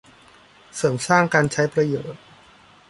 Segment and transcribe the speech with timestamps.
[0.75, 2.21] เสริมสร้างการใช้ประโยชน์